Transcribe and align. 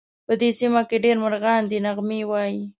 په 0.27 0.33
دې 0.41 0.49
سیمه 0.59 0.81
کې 0.89 0.97
ډېر 1.05 1.15
مرغان 1.23 1.61
دي 1.71 1.77
نغمې 1.85 2.21
وایې 2.29 2.61